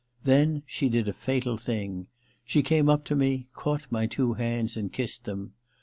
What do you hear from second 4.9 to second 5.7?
kissed them.